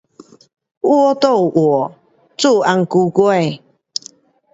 [0.81, 1.93] 畫圖畫,
[2.35, 3.63] 做紅龟糕